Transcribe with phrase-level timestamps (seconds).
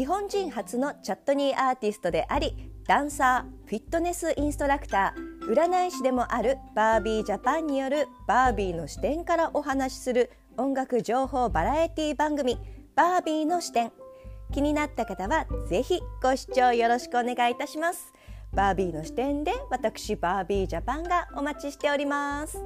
[0.00, 12.56] 日本人初のチャットニーアーティストでありダンサーフィットネスインストラクター占い師でもあるバービージャパンによるバービーの視点からお話しする音楽情報バラエティ番組
[12.96, 13.92] バービーの視点。
[14.54, 18.14] 気になった方はぜひご視聴よろしくお願いいたします。
[18.54, 22.56] バービーの視点で私バービージャパンがお待ちしております。